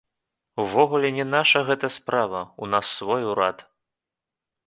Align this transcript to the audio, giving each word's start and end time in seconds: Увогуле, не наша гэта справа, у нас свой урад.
Увогуле, 0.61 1.11
не 1.17 1.25
наша 1.33 1.61
гэта 1.67 1.87
справа, 1.97 2.41
у 2.67 2.71
нас 2.73 2.85
свой 3.01 3.21
урад. 3.35 3.57